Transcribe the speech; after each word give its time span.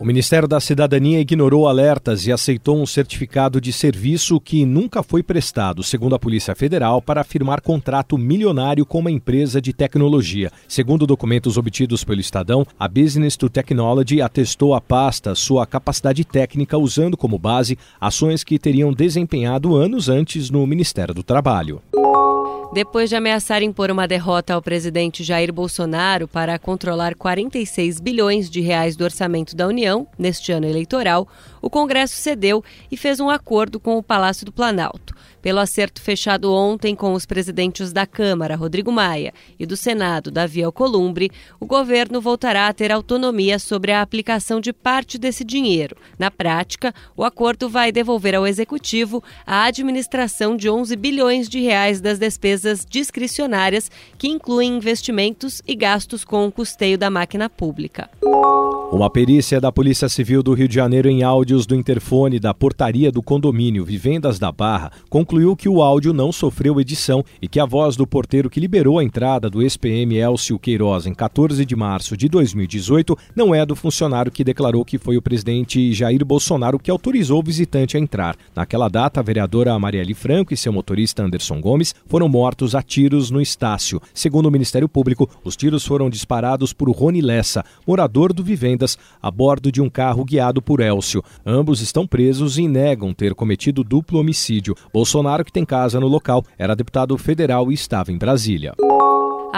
O 0.00 0.04
Ministério 0.04 0.46
da 0.46 0.60
Cidadania 0.60 1.18
ignorou 1.18 1.66
alertas 1.66 2.24
e 2.24 2.30
aceitou 2.30 2.80
um 2.80 2.86
certificado 2.86 3.60
de 3.60 3.72
serviço 3.72 4.40
que 4.40 4.64
nunca 4.64 5.02
foi 5.02 5.24
prestado, 5.24 5.82
segundo 5.82 6.14
a 6.14 6.18
Polícia 6.20 6.54
Federal, 6.54 7.02
para 7.02 7.24
firmar 7.24 7.60
contrato 7.60 8.16
milionário 8.16 8.86
com 8.86 9.00
uma 9.00 9.10
empresa 9.10 9.60
de 9.60 9.72
tecnologia. 9.72 10.52
Segundo 10.68 11.04
documentos 11.04 11.56
obtidos 11.56 12.04
pelo 12.04 12.20
Estadão, 12.20 12.64
a 12.78 12.86
Business 12.86 13.36
to 13.36 13.50
Technology 13.50 14.22
atestou 14.22 14.72
à 14.72 14.80
pasta 14.80 15.34
sua 15.34 15.66
capacidade 15.66 16.24
técnica 16.24 16.78
usando 16.78 17.16
como 17.16 17.36
base 17.36 17.76
ações 18.00 18.44
que 18.44 18.56
teriam 18.56 18.92
desempenhado 18.92 19.74
anos 19.74 20.08
antes 20.08 20.48
no 20.48 20.64
Ministério 20.64 21.12
do 21.12 21.24
Trabalho. 21.24 21.82
Depois 22.70 23.08
de 23.08 23.16
ameaçar 23.16 23.62
impor 23.62 23.90
uma 23.90 24.06
derrota 24.06 24.52
ao 24.52 24.60
presidente 24.60 25.24
Jair 25.24 25.50
Bolsonaro 25.50 26.28
para 26.28 26.58
controlar 26.58 27.14
46 27.14 27.98
bilhões 27.98 28.50
de 28.50 28.60
reais 28.60 28.94
do 28.94 29.04
orçamento 29.04 29.56
da 29.56 29.66
União 29.66 30.06
neste 30.18 30.52
ano 30.52 30.66
eleitoral, 30.66 31.26
o 31.60 31.70
Congresso 31.70 32.16
cedeu 32.16 32.62
e 32.90 32.96
fez 32.96 33.20
um 33.20 33.30
acordo 33.30 33.78
com 33.78 33.96
o 33.96 34.02
Palácio 34.02 34.44
do 34.44 34.52
Planalto. 34.52 35.14
Pelo 35.40 35.60
acerto 35.60 36.02
fechado 36.02 36.52
ontem 36.52 36.94
com 36.94 37.12
os 37.12 37.24
presidentes 37.24 37.92
da 37.92 38.04
Câmara, 38.06 38.56
Rodrigo 38.56 38.90
Maia, 38.90 39.32
e 39.58 39.64
do 39.64 39.76
Senado, 39.76 40.30
Davi 40.30 40.62
Alcolumbre, 40.62 41.30
o 41.60 41.66
governo 41.66 42.20
voltará 42.20 42.66
a 42.66 42.72
ter 42.72 42.90
autonomia 42.90 43.58
sobre 43.58 43.92
a 43.92 44.02
aplicação 44.02 44.60
de 44.60 44.72
parte 44.72 45.16
desse 45.16 45.44
dinheiro. 45.44 45.96
Na 46.18 46.30
prática, 46.30 46.92
o 47.16 47.24
acordo 47.24 47.68
vai 47.68 47.92
devolver 47.92 48.34
ao 48.34 48.46
Executivo 48.46 49.22
a 49.46 49.64
administração 49.64 50.56
de 50.56 50.68
11 50.68 50.96
bilhões 50.96 51.48
de 51.48 51.60
reais 51.60 52.00
das 52.00 52.18
despesas 52.18 52.84
discricionárias, 52.84 53.90
que 54.18 54.28
incluem 54.28 54.76
investimentos 54.76 55.62
e 55.66 55.74
gastos 55.74 56.24
com 56.24 56.46
o 56.46 56.52
custeio 56.52 56.98
da 56.98 57.10
máquina 57.10 57.48
pública. 57.48 58.10
Uma 58.90 59.10
perícia 59.10 59.60
da 59.60 59.70
Polícia 59.70 60.08
Civil 60.08 60.42
do 60.42 60.54
Rio 60.54 60.66
de 60.66 60.74
Janeiro 60.74 61.10
em 61.10 61.22
áudios 61.22 61.66
do 61.66 61.74
interfone 61.74 62.40
da 62.40 62.54
portaria 62.54 63.12
do 63.12 63.22
condomínio 63.22 63.84
Vivendas 63.84 64.38
da 64.38 64.50
Barra 64.50 64.90
concluiu 65.10 65.54
que 65.54 65.68
o 65.68 65.82
áudio 65.82 66.14
não 66.14 66.32
sofreu 66.32 66.80
edição 66.80 67.22
e 67.40 67.46
que 67.46 67.60
a 67.60 67.66
voz 67.66 67.96
do 67.96 68.06
porteiro 68.06 68.48
que 68.48 68.58
liberou 68.58 68.98
a 68.98 69.04
entrada 69.04 69.50
do 69.50 69.60
ex-PM 69.60 70.16
Elcio 70.16 70.58
Queiroz 70.58 71.04
em 71.04 71.12
14 71.12 71.66
de 71.66 71.76
março 71.76 72.16
de 72.16 72.30
2018 72.30 73.14
não 73.36 73.54
é 73.54 73.66
do 73.66 73.76
funcionário 73.76 74.32
que 74.32 74.42
declarou 74.42 74.86
que 74.86 74.96
foi 74.96 75.18
o 75.18 75.22
presidente 75.22 75.92
Jair 75.92 76.24
Bolsonaro 76.24 76.78
que 76.78 76.90
autorizou 76.90 77.40
o 77.40 77.44
visitante 77.44 77.94
a 77.94 78.00
entrar. 78.00 78.36
Naquela 78.56 78.88
data, 78.88 79.20
a 79.20 79.22
vereadora 79.22 79.78
Marielle 79.78 80.14
Franco 80.14 80.54
e 80.54 80.56
seu 80.56 80.72
motorista 80.72 81.22
Anderson 81.22 81.60
Gomes 81.60 81.94
foram 82.06 82.26
mortos 82.26 82.74
a 82.74 82.80
tiros 82.80 83.30
no 83.30 83.42
Estácio. 83.42 84.00
Segundo 84.14 84.46
o 84.46 84.50
Ministério 84.50 84.88
Público, 84.88 85.28
os 85.44 85.56
tiros 85.56 85.84
foram 85.84 86.08
disparados 86.08 86.72
por 86.72 86.90
Rony 86.90 87.20
Lessa, 87.20 87.62
morador 87.86 88.32
do 88.32 88.42
Vivendas, 88.42 88.77
a 89.20 89.30
bordo 89.30 89.72
de 89.72 89.80
um 89.80 89.88
carro 89.88 90.24
guiado 90.24 90.62
por 90.62 90.80
Elcio. 90.80 91.22
Ambos 91.44 91.80
estão 91.80 92.06
presos 92.06 92.58
e 92.58 92.68
negam 92.68 93.12
ter 93.12 93.34
cometido 93.34 93.82
duplo 93.82 94.20
homicídio. 94.20 94.74
Bolsonaro, 94.92 95.44
que 95.44 95.52
tem 95.52 95.64
casa 95.64 95.98
no 95.98 96.06
local, 96.06 96.44
era 96.58 96.76
deputado 96.76 97.16
federal 97.18 97.70
e 97.70 97.74
estava 97.74 98.12
em 98.12 98.18
Brasília. 98.18 98.74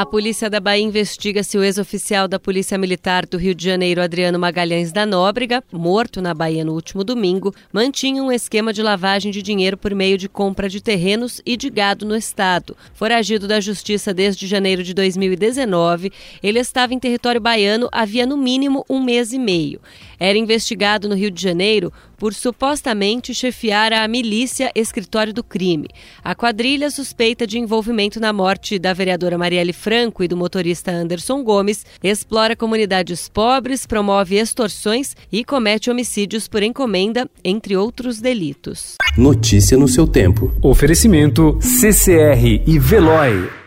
A 0.00 0.06
polícia 0.06 0.48
da 0.48 0.60
Bahia 0.60 0.82
investiga 0.82 1.42
se 1.42 1.58
o 1.58 1.62
ex-oficial 1.62 2.26
da 2.26 2.40
Polícia 2.40 2.78
Militar 2.78 3.26
do 3.26 3.36
Rio 3.36 3.54
de 3.54 3.62
Janeiro, 3.62 4.00
Adriano 4.00 4.38
Magalhães 4.38 4.90
da 4.92 5.04
Nóbrega, 5.04 5.62
morto 5.70 6.22
na 6.22 6.32
Bahia 6.32 6.64
no 6.64 6.72
último 6.72 7.04
domingo, 7.04 7.54
mantinha 7.70 8.22
um 8.22 8.32
esquema 8.32 8.72
de 8.72 8.82
lavagem 8.82 9.30
de 9.30 9.42
dinheiro 9.42 9.76
por 9.76 9.94
meio 9.94 10.16
de 10.16 10.26
compra 10.26 10.70
de 10.70 10.80
terrenos 10.80 11.42
e 11.44 11.54
de 11.54 11.68
gado 11.68 12.06
no 12.06 12.16
estado. 12.16 12.74
Foragido 12.94 13.46
da 13.46 13.60
Justiça 13.60 14.14
desde 14.14 14.46
janeiro 14.46 14.82
de 14.82 14.94
2019, 14.94 16.10
ele 16.42 16.60
estava 16.60 16.94
em 16.94 16.98
território 16.98 17.38
baiano 17.38 17.86
havia 17.92 18.24
no 18.24 18.38
mínimo 18.38 18.86
um 18.88 19.04
mês 19.04 19.34
e 19.34 19.38
meio. 19.38 19.82
Era 20.18 20.38
investigado 20.38 21.10
no 21.10 21.14
Rio 21.14 21.30
de 21.30 21.42
Janeiro 21.42 21.92
por 22.20 22.34
supostamente 22.34 23.32
chefiar 23.32 23.94
a 23.94 24.06
milícia 24.06 24.70
Escritório 24.74 25.32
do 25.32 25.42
Crime. 25.42 25.88
A 26.22 26.34
quadrilha 26.34 26.90
suspeita 26.90 27.46
de 27.46 27.58
envolvimento 27.58 28.20
na 28.20 28.30
morte 28.30 28.78
da 28.78 28.92
vereadora 28.92 29.38
Marielle 29.38 29.72
Franco 29.72 30.22
e 30.22 30.28
do 30.28 30.36
motorista 30.36 30.90
Anderson 30.90 31.42
Gomes, 31.42 31.86
explora 32.04 32.54
comunidades 32.54 33.26
pobres, 33.26 33.86
promove 33.86 34.36
extorsões 34.36 35.16
e 35.32 35.42
comete 35.42 35.90
homicídios 35.90 36.46
por 36.46 36.62
encomenda, 36.62 37.26
entre 37.42 37.74
outros 37.74 38.20
delitos. 38.20 38.96
Notícia 39.16 39.78
no 39.78 39.88
seu 39.88 40.06
tempo. 40.06 40.52
Oferecimento 40.62 41.58
CCR 41.62 42.62
e 42.66 42.78
Veloy. 42.78 43.59